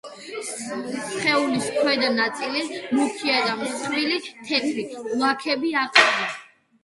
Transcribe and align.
სხეულის 1.09 1.65
ქვედა 1.73 2.07
ნაწილი 2.13 2.63
მუქია 2.99 3.43
და 3.49 3.53
მსხვილი 3.61 4.17
თეთრი 4.31 4.87
ლაქები 5.25 5.75
აყრია. 5.85 6.27